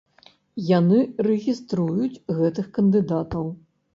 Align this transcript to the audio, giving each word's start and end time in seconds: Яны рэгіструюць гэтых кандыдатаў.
Яны 0.77 0.97
рэгіструюць 1.27 2.21
гэтых 2.39 2.65
кандыдатаў. 2.81 3.45